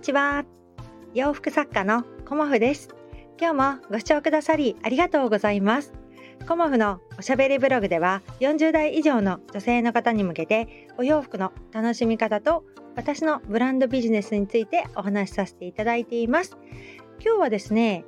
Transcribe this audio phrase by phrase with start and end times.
[0.00, 0.46] にちは。
[1.12, 2.88] 洋服作家のコモフです。
[3.38, 5.92] 今日もご視聴くださりありがとうございます。
[6.48, 12.64] コモフのおしゃべりブログでは40代以上の女性の方に向けてお洋服の楽しみ方と
[12.96, 16.56] 私のブランドビジネスについてお話しさせていただいています。
[17.22, 18.06] 今日はですね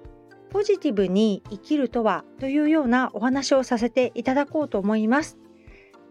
[0.48, 5.36] ポジティブに生きるとはというようなお話をさせていただこうと思います。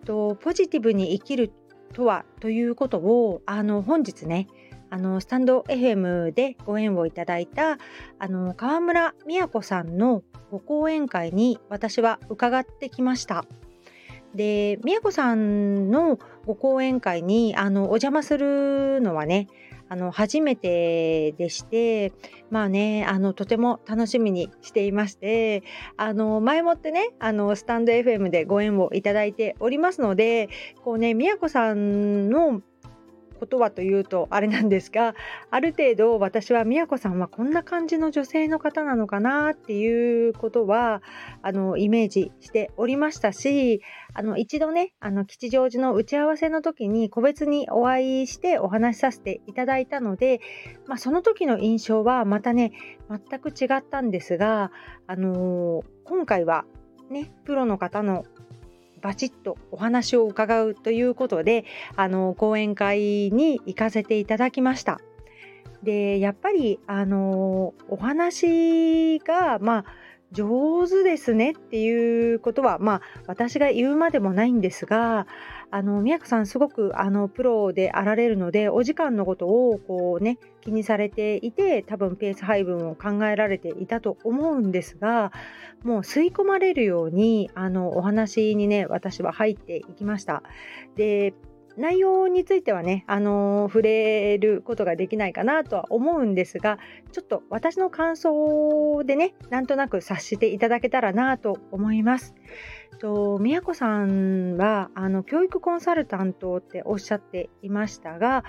[0.05, 1.51] とポジティブに生きる
[1.95, 4.45] とはということをあの本日ね
[4.91, 7.79] あのスタンド FM でご縁をいただいた
[8.19, 13.45] あの川村美子さんのご講演会に私は伺ってきました。
[14.35, 19.47] で美子さんのご講演会にあのお邪魔するのはね
[19.87, 22.13] あの初めてでして
[22.49, 25.63] まあねあのとても楽しみにしていまして
[25.97, 30.47] あの前もってねあのスタンド FM でご縁をいただいておりますので
[30.83, 32.61] こうね宮子さんの
[33.41, 35.15] ことはというとあれなんですが
[35.49, 41.01] ある程度私は宮子さんはこんな感じの女性の方なのかなっていうことは
[41.41, 43.81] あのイメージしておりましたし
[44.13, 50.39] あの一度ねあの吉祥寺の打ち合わせの時に個別にお会いしてお話しさせていただいたので、
[50.85, 52.71] まあ、その時の印象はまたね
[53.09, 54.71] 全く違ったんですが、
[55.07, 56.65] あのー、今回は
[57.09, 58.23] ねプロの方の
[59.01, 62.99] バチッとお話を伺うということであの講演会
[63.31, 64.99] に行かせていただきました。
[65.83, 69.85] でやっぱりあのお話がまあ
[70.31, 75.27] 上手ですねっていうことはまあ私が言うまでもないんですが
[75.71, 85.31] あの宮子さんすごくあのプロであられるのでお時間のことをこうね気にされていて多分ペース配分を考えられていたと思うんですが
[85.83, 90.43] もう吸い込まれるようにあのお話にね私は入っていきました。
[90.95, 91.33] で
[91.77, 96.79] 内容についてはね、あのー、触れることができないかなとは思うんですが
[97.11, 102.35] ちょっと私の感想でねなんとなく察していただけたらなと思います。
[103.01, 108.43] と宮子さんはあの教育コンサルタントっておっしゃっていましたが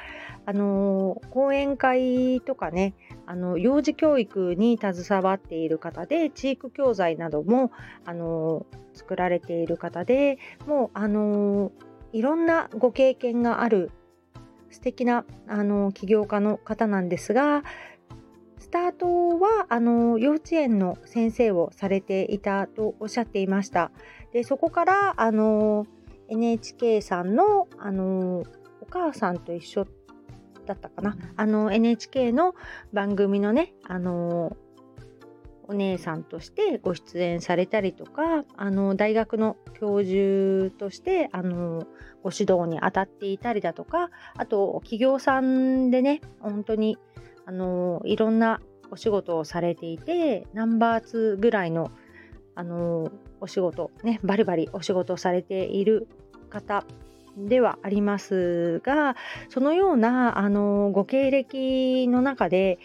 [0.45, 2.95] あの講演会とかね
[3.25, 7.73] あの幼児教育に携わっている方で地域教材なども
[8.05, 11.73] あの作られている方でもうあの
[12.13, 13.91] いろんなご経験がある
[14.71, 17.63] 素敵なあの起業家の方なんですが
[18.59, 23.91] スタートはあの幼稚園の先生をされていたとおっしゃっていました。
[24.33, 25.87] でそこからあの
[26.29, 28.45] NHK さんのあの
[28.81, 29.87] お母さんと一緒
[30.65, 32.55] だったかなあの NHK の
[32.93, 34.57] 番組のねあの
[35.73, 41.87] お姉さんとしてご出演されたりとかあの大学の教授としてあの
[42.23, 46.99] ご指導に当たっていたりだとかあと企業さんでね本当に
[47.47, 51.91] あのいろんなお仕事をされていてナンバー2ぐらいの
[52.55, 56.07] あのお仕事ねバリバリお仕事をされている
[56.51, 56.85] 方
[57.39, 59.17] ではありますが
[59.49, 62.79] そのようなあのご経歴の中で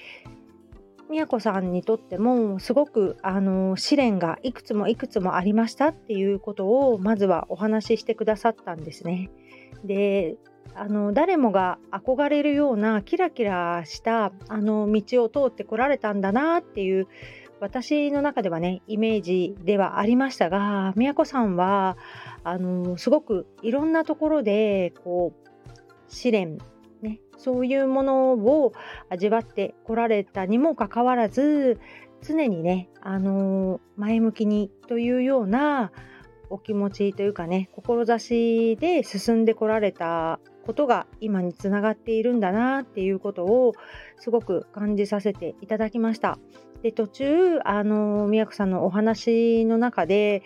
[1.09, 9.29] 宮子さんにとってもすごくあの試練がいくつもいくつもありましたっていうことをまずはお話ししてくださったんですね。
[9.83, 10.37] で
[10.75, 17.07] あの誰もが憧れるようなキラキラしたあの道を通ってこられたんだなっていう
[17.59, 21.97] 私の中ではねイメージではありましたが宮子さんは
[22.43, 25.49] あのすごくいろんなところでこう
[26.09, 26.59] 試練
[27.01, 28.73] ね、そういうものを
[29.09, 31.79] 味わってこられたにもかかわらず
[32.21, 35.91] 常にね、あのー、前向きにというような
[36.49, 43.73] お気持ちというかね志で進んでこられたことが今につながっているんだなっていうことを
[44.17, 46.37] すごく感じさせていただきました。
[46.83, 50.43] で途中あの宮子さんのお話の中で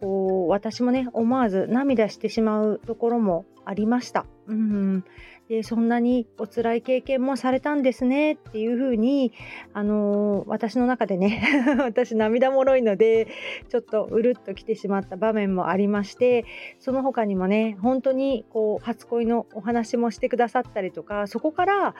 [0.00, 4.26] こう私もね思わず涙してしまうところもありました。
[4.46, 5.04] うん
[5.48, 9.32] でそんなにお辛い経験もされたんですねっていうふうに、
[9.72, 11.42] あのー、私の中でね
[11.82, 13.28] 私涙もろいので
[13.68, 16.44] ちょっとうるっときてしまった場面もありまして
[16.78, 21.94] その他にもね本当にこう初恋のお話もしてくださったりとかそこから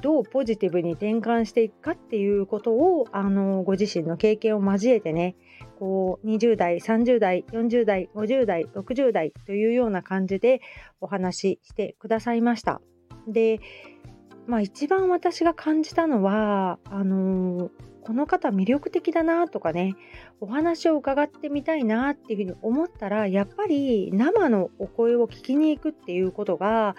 [0.00, 5.34] どうポジティブに転換していくかっていうことをあのご自身の経験を交えてね
[5.78, 10.60] こう20代30代40代50代60代というような感じで
[11.00, 12.80] お話ししてくださいました。
[13.28, 13.60] で
[14.46, 17.70] まあ一番私が感じたのはあの
[18.02, 19.94] この方魅力的だなとかね
[20.40, 26.96] お話を伺ってみたいなっていうふうに思ったらやっぱり生のお声を聞きに行くっていうことが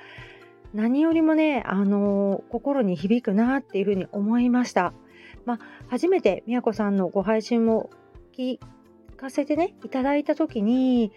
[0.74, 4.94] 何よりもね、あの心に響くなっていうふうに思いました。
[5.46, 7.90] まあ、初めてみやこさんのご配信を
[8.40, 8.60] 聞
[9.18, 11.12] かせてねいただいた時に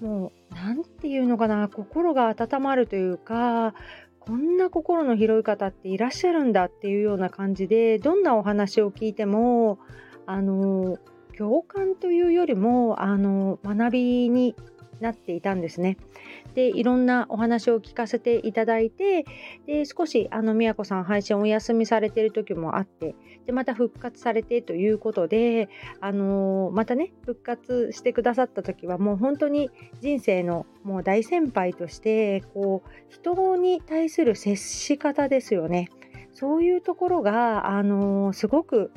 [0.00, 3.74] もう何て言うのかな心が温まるというか
[4.20, 9.80] こんな心の広い方っていらっしゃるんだっていうような感じでどんなお話を聞いても
[10.26, 10.96] あの
[11.36, 14.54] 共感というよりもあの学びに
[15.04, 15.96] なっていたんですね。
[16.54, 19.24] でいろんなお話を聞かせていただいて
[19.66, 23.14] で少しあの宮子さん配信お休みされてる時もあって
[23.46, 25.68] でまた復活されてということで、
[26.00, 29.70] あのー、またね復活してくださった時はもう本当に
[30.00, 35.90] 人生のもう大先輩としてこう人に対する接し方ですよね
[36.32, 38.90] そういうところが、あのー、すごく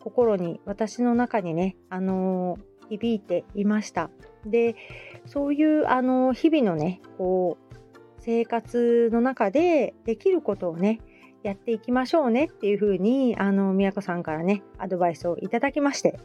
[0.00, 4.10] 心に私の中にね、あのー、響いていました。
[4.44, 4.76] で
[5.26, 7.76] そういうあの日々のねこう
[8.18, 11.00] 生活の中でできることをね
[11.42, 16.18] やっていきましょうねっていうふうにあの宮子さんからねアドバイスをいただきまして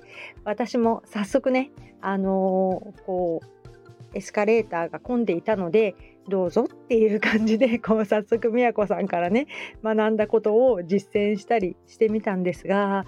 [0.43, 1.71] 私も早速ね
[2.01, 5.95] あのこうエスカレーターが混んでいたので
[6.27, 9.47] どうぞっていう感じでこう早速宮子さんからね
[9.83, 13.05] 学んだことを実践したりしてみたんですが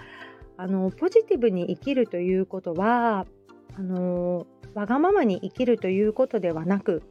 [0.57, 3.25] あのポジティブに生きるということは
[3.75, 7.03] あのわがままに生きるということではなく、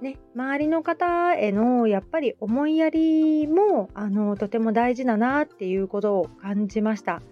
[0.00, 7.22] ね、周りの方へのやっぱり思いやりもあのとても大事だなっていうことを感じました。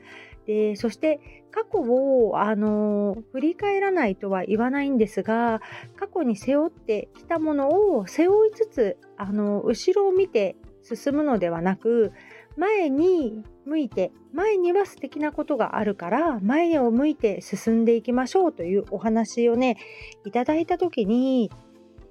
[0.46, 1.20] でそして
[1.50, 5.62] 過去をあの振り返らないとは言わないんですが
[5.96, 12.12] 過去に背負ってきたものを背負いつつあの後ろを見て進むのではなく
[12.56, 19.76] 前に向いて前には素敵なことがあるから前を向いて進んでいきましょうというお話をね
[20.24, 21.50] いただいた時に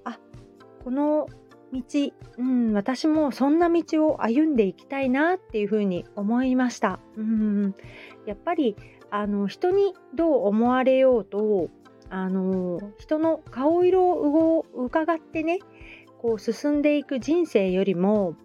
[0.03, 0.19] あ
[0.83, 1.27] この
[1.73, 1.81] 道、
[2.37, 6.99] うん、私もそんな道を歩んでいきたいなっていうふうに思いました。
[7.17, 7.75] うん
[8.25, 8.75] やっぱり
[9.09, 11.69] あの人にどう思われようと
[12.09, 15.59] あの人の顔色を伺ってね
[16.21, 18.35] こう進んでいく人生よりも、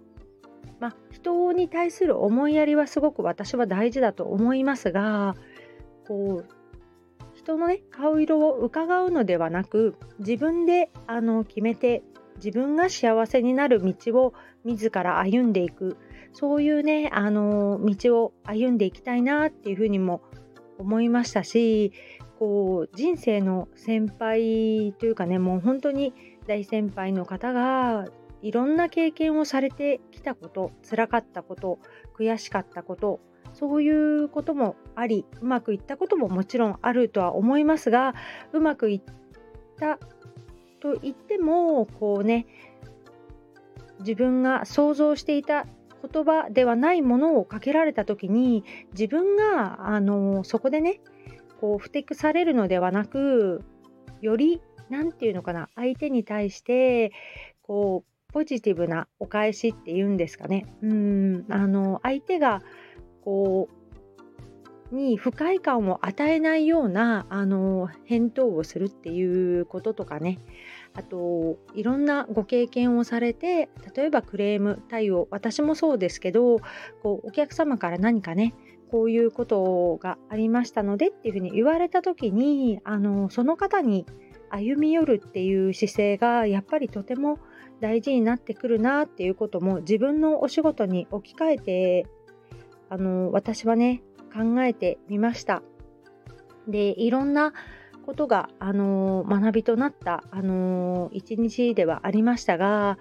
[1.22, 5.34] 人に対する思いやりはすごく私は大事だと思いますが
[6.06, 6.58] こう
[7.34, 12.02] 人のね顔色を伺うのではなく自分であの決めて
[12.36, 14.34] 自分が幸せになる道を
[14.64, 15.96] 自ら歩んでいく。
[16.32, 20.20] そういうねあの道を歩んでいきたいなっていうふうにも
[20.78, 21.92] 思いましたし
[22.38, 26.12] こう人生の先輩というかねもう本当に
[26.46, 28.06] 大先輩の方が
[28.43, 31.79] いろんな経験をされてきたこと辛かったこと
[32.17, 33.20] 悔しかったこと
[33.52, 38.14] そういうこともありうまくいったことももちろんあるとは思いますが
[38.52, 39.02] うまくいっ
[39.79, 39.99] た
[40.81, 42.46] と言ってもこうね
[44.00, 45.67] 自分が想像していた
[46.12, 51.00] 言葉ではないものをかけられた時に自分があのそこでね
[51.61, 53.64] こうふてくされるのではなく
[54.20, 57.12] より何て言うのかな相手に対して
[57.62, 60.64] こうポジティブなお返しっていうんですかね。
[60.81, 62.62] うんあの相手が
[63.25, 63.69] こ
[64.93, 70.38] うに不快感を与えないようなあの返答をするっていうこととかね
[70.94, 76.61] あといろんなご経験をされて例えばクレーム対応私もそうですけど
[77.02, 78.54] こうお客様から何かね
[78.92, 84.07] こういうことがありましたのでっていうふうに言われた時にあのその方に
[84.50, 87.38] 歩み寄るっていう姿勢がやっぱりとても
[87.81, 92.07] 大事になってくるなっていうことも自分のお仕事に置き換えて
[92.88, 94.02] あの私はね
[94.33, 95.62] 考えてみました。
[96.67, 97.52] でいろんな
[98.05, 102.99] ことが、あの学びとなった、あの一日ではありましたが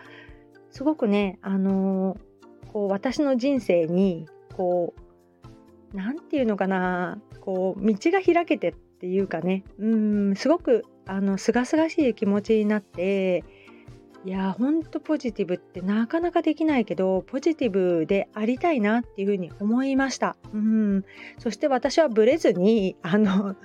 [0.70, 2.18] すごくね、あの
[2.74, 4.94] こう私の人生にこ
[5.94, 13.43] う何て言うのかなこう道が開けてっていうかねうんすごくあの清々しい気持ちになって
[14.25, 20.35] いやほんとポジティブってなかなかできないけどポジティブでありたいなっていうふうに思いました。
[20.53, 21.05] うん
[21.37, 23.55] そして私はブレずにあの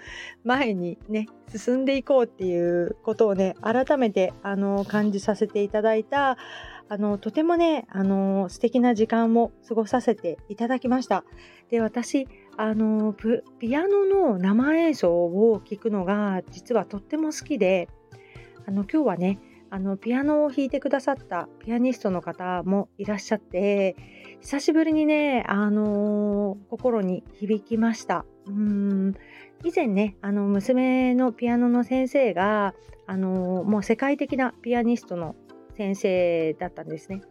[0.45, 6.37] 前にね進んでいこうっていうことをね改めてあの感じさせていただいた
[6.89, 11.25] あのとてもねあの素敵な時間を過ごさせていただきました。
[11.71, 13.15] で私あの
[13.59, 17.89] ピアノの生演奏を聴くのが実はとっても好きで
[18.67, 19.39] あの今日はね
[19.71, 23.97] あのピアノを弾いてくださったピアニストの方もいらっしゃって
[24.43, 28.27] 久しぶりにね、あのー、心に響きました。
[28.47, 29.15] うん
[29.65, 32.75] 以前ねあの娘のピアノの先生が、
[33.07, 35.37] あのー、もう世界的なピアニストの
[35.77, 37.23] 先生だったんですね。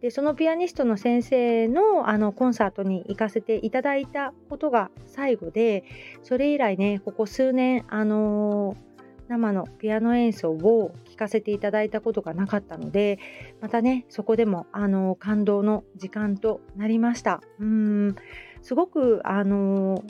[0.00, 5.84] でそのピアニストの先生のあのコンサートに行かせていただいたことが最後で
[6.22, 8.86] それ以来ねここ数年あのー
[9.28, 13.18] 生のピアノ演奏を聴かせていただいたことがなかったので
[13.60, 17.40] またねそこでもあの感動の時間となりました。
[17.58, 18.16] うん。
[18.62, 20.02] すごくあの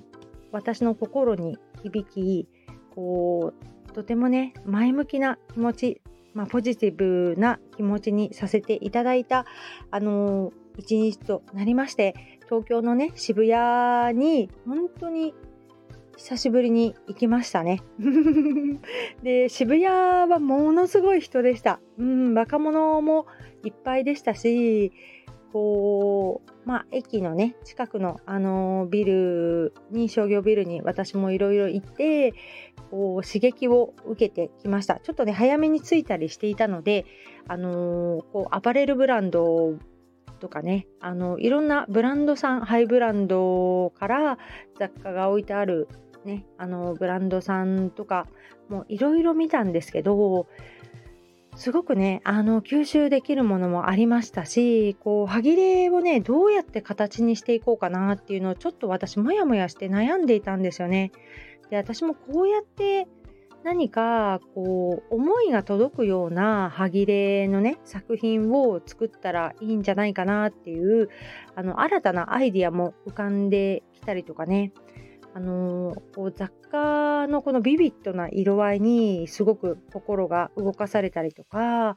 [0.52, 2.48] 私の心に響き
[2.94, 3.52] こ
[3.88, 6.00] うとてもね前向きな気持ち、
[6.36, 9.46] まあ、ポジティブな気持ちにさせていただいた
[9.90, 12.14] あの一日となりまして
[12.44, 15.34] 東京のね渋谷に本当に
[16.18, 17.82] 久しぶりに行きましたね。
[19.22, 21.80] で渋谷はものすごい人でした。
[21.98, 23.26] うん、若者も
[23.64, 24.92] いっぱいでしたし、
[25.56, 32.34] こう、まあ、駅のね、近くの、あのビルに、商業ビルに私もいろいろ行って、
[32.90, 35.00] こう、刺激を受けてきました。
[35.00, 37.06] ちょっとね、早めに着いたりしていたので、
[37.48, 39.78] あの、こう、アパレルブランド
[40.40, 44.38] とかね、あの、いろんなブランドさん、ハイブランドから
[44.78, 45.88] 雑貨が置いてある
[46.26, 48.26] ね、あのブランドさんとか
[48.68, 50.48] もいろいろ見たんですけど
[51.56, 61.12] すごくねあの吸収できるものもありましたしこう歯切れをねどうやって形にしていこうかなっていうのをちょっと私もやもやして悩んでいたんですよね。
[61.70, 63.08] で私もこうやって
[63.64, 71.08] 何かこう思いが届くような歯切れのね作品を作ったらいいんじゃないかなっていう
[71.56, 74.72] あの新たなアイディアも浮かんできたりとかね
[75.36, 81.94] あのー、雑貨のこのビビッドな色合いにすごく心が動かされたりとか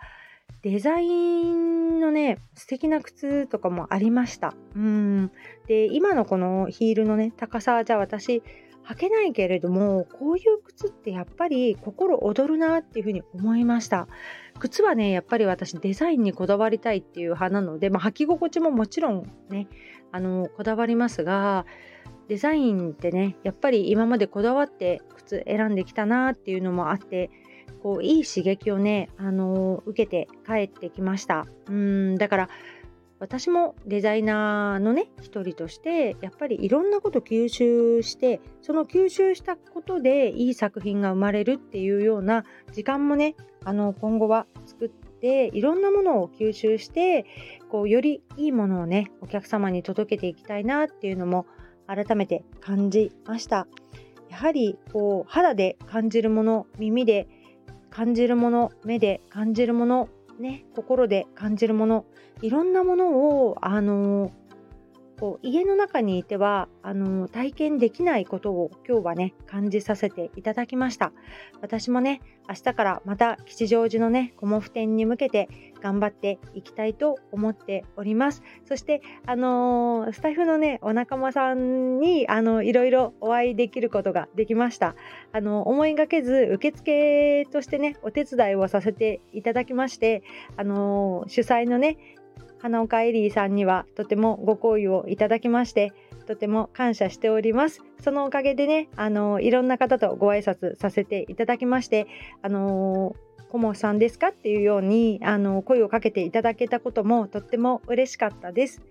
[0.62, 4.56] デザインのね素敵な靴とかもありました。
[4.76, 5.32] うん。
[5.68, 8.44] で今のこのヒールのね高さじゃあ私
[8.86, 14.10] 履けないけれどもこういう靴ってやっぱり心躍るなっていうふうに思いました。
[14.60, 19.70] 靴はねやっぱり私デザインにこだわりたいっていう派なので、まあ、履き心地ももちろんね
[20.12, 21.66] あのこだわりますが
[22.30, 27.32] デザインってねやっぱり今までこだわって靴選んできたなっていうのもあって
[27.82, 31.46] こういい刺激をね、あのー、受けて帰ってきました。
[31.68, 32.50] うんだから
[33.20, 47.26] 私もデザイナーのね一人としてやっぱりいろんなこと吸収してその吸収したことでいい作品が生まれるっていうような時間もねあの今後は作っていろんなものを吸収して
[47.70, 51.46] こうよりいいものをねお客様に届けていきたいなっていうのも
[51.90, 53.68] 改めて感じました。
[54.30, 57.28] やはりこう肌で感じるもの耳で
[57.90, 60.08] 感じるもの目で感じるもの
[60.40, 62.06] ね心で感じるもの
[62.44, 64.32] いろんなものをあの
[65.20, 71.12] こう家の中にいてはあの体験できないことを今日はね感じさせていただきました。
[71.62, 75.50] 私もね明日からまた吉祥寺のねコモフ展に向けて
[75.82, 78.44] 頑張っていきたいと思っております。
[78.66, 84.96] そしてあのー、スタイフのねお仲間さんにあのいろいろお会いできることができました。
[85.32, 90.24] あの思いがけず受付としてねお手伝いをさせていただきまして
[90.56, 91.98] あのー、主催のね
[92.62, 95.94] 花岡エリーさんにはとてもご好意をいただきまして
[96.28, 102.08] とても感謝しておりますそのおかげでねあのいろんな方とご挨拶させていただきまして
[102.42, 103.16] あの
[103.50, 108.84] コモさんですかっていうようにあの声をかけていただけたこともとっても嬉しかったです。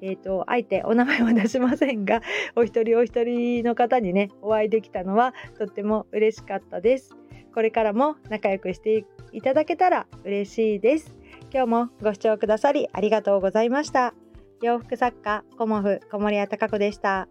[0.00, 2.22] えっ、ー、とあえてお名前は出しませんが
[2.54, 7.16] お一人お一人の方にねお会いできたのはとっても嬉しかったです。
[7.52, 11.15] これからも仲良くしていただけたら嬉しいです。
[11.52, 14.14] 今日もご視聴くださりありがとうございました。
[14.62, 17.28] 洋服作家コモフ小森屋隆子でした。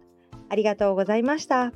[0.48, 1.72] ありがとうございました。